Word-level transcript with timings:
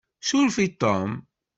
Suref 0.29 0.57
i 0.65 0.67
Tom. 0.85 1.13